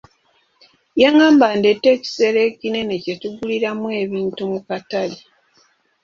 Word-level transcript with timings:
Yangamba 1.01 1.45
ndeete 1.57 1.87
ekisero 1.95 2.39
ekinene 2.49 2.93
kye 3.03 3.13
tuguliramu 3.21 3.87
ebintu 4.03 4.41
mu 4.51 4.59
katale. 4.67 5.17